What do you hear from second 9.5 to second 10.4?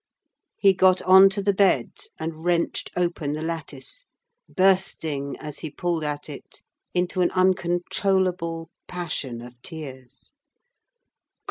tears.